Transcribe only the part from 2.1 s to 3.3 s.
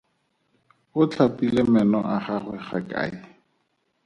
a gagwe gakae?